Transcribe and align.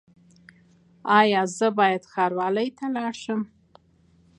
ایا 1.19 1.41
زه 1.57 1.67
باید 1.79 2.03
ښاروالۍ 2.11 2.69
ته 2.77 2.85
لاړ 2.95 3.13
شم؟ 3.23 3.41